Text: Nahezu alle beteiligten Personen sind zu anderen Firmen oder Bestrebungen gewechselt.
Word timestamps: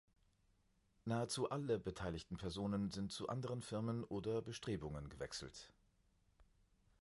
Nahezu 1.05 1.49
alle 1.51 1.77
beteiligten 1.77 2.35
Personen 2.35 2.89
sind 2.89 3.11
zu 3.11 3.29
anderen 3.29 3.61
Firmen 3.61 4.03
oder 4.03 4.41
Bestrebungen 4.41 5.09
gewechselt. 5.09 5.71